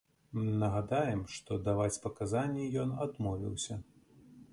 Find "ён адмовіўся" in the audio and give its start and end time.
2.85-3.79